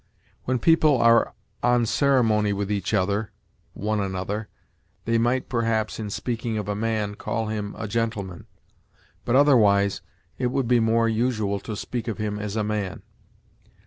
[0.45, 1.31] When people are
[1.61, 3.31] on ceremony with each other
[3.75, 4.47] [one another],
[5.05, 8.47] they might, perhaps, in speaking of a man, call him a gentleman;
[9.25, 10.01] but, otherwise,
[10.39, 13.03] it would be more usual to speak of him as a man.